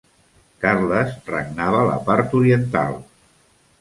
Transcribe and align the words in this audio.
Carles 0.63 1.13
regnava 1.33 1.83
la 1.91 1.99
part 2.11 2.33
oriental. 2.41 2.99